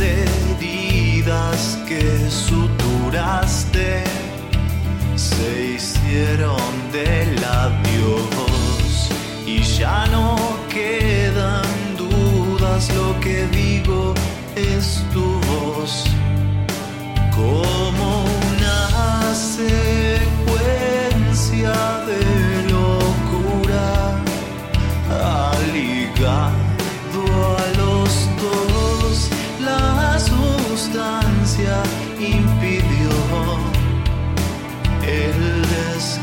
[0.00, 2.61] heridas que su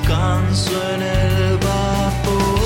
[0.09, 2.59] descanso en el vapor.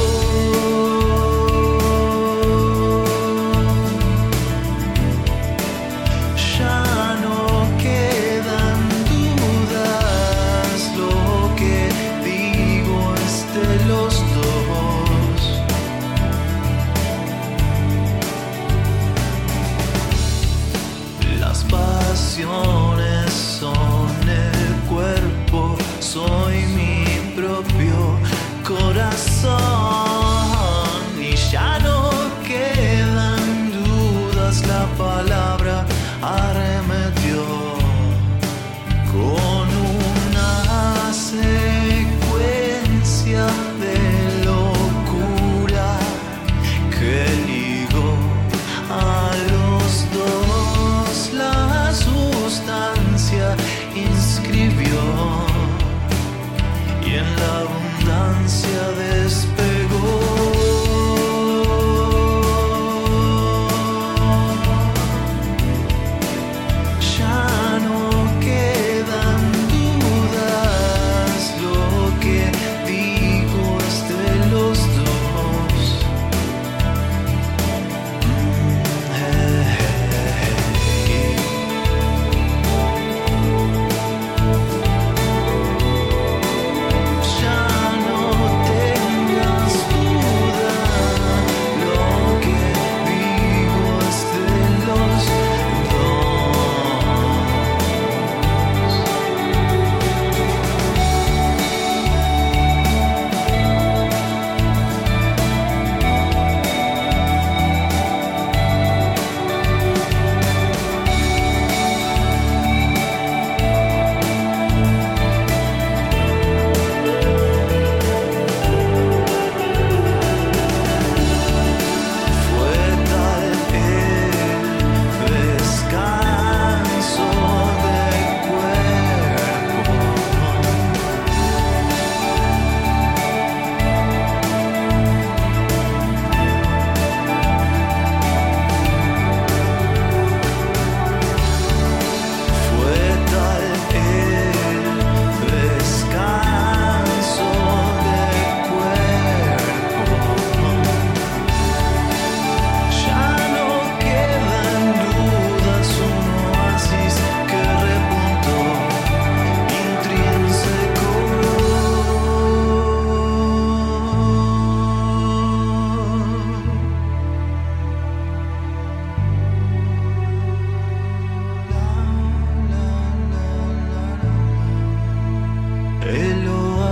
[6.57, 7.37] Ya no
[7.77, 8.79] quedan
[9.11, 11.77] dudas, lo que
[12.23, 15.39] digo es de los dos.
[21.39, 22.82] Las pasiones.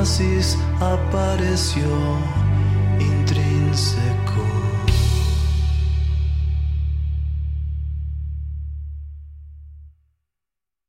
[0.01, 2.17] oasis apareció
[2.99, 4.00] intrínseco.